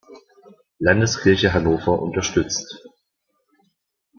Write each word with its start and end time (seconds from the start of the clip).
Landeskirche 0.79 1.53
Hannover 1.53 2.01
unterstützt. 2.01 2.81